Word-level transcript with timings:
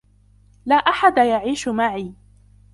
لا 0.65 0.75
أحد 0.75 1.17
يعيش 1.17 1.67
معي. 1.67 2.13